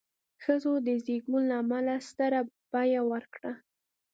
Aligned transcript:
ښځو 0.43 0.73
د 0.85 0.87
زېږون 1.05 1.43
له 1.49 1.55
امله 1.63 1.93
ستره 2.07 2.39
بیه 2.71 3.01
ورکړه. 3.11 3.51